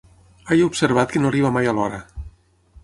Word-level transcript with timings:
He 0.53 0.57
observat 0.69 1.11
que 1.13 1.21
no 1.21 1.31
arriba 1.33 1.53
mai 1.59 1.71
a 1.73 1.77
l'hora. 1.81 2.03